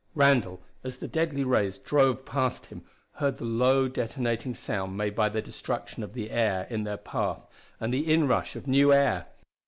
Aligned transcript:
Randall, 0.15 0.61
as 0.83 0.97
the 0.97 1.07
deadly 1.07 1.43
rays 1.43 1.77
drove 1.77 2.25
past 2.25 2.65
him, 2.65 2.81
heard 3.17 3.37
the 3.37 3.43
low 3.45 3.87
detonating 3.87 4.55
sound 4.55 4.97
made 4.97 5.13
by 5.13 5.29
their 5.29 5.43
destruction 5.43 6.01
of 6.01 6.13
the 6.13 6.31
air 6.31 6.65
in 6.71 6.85
their 6.85 6.97
path, 6.97 7.47
and 7.79 7.93
the 7.93 8.11
inrush 8.11 8.55
of 8.55 8.65
new 8.65 8.91
air. 8.91 9.27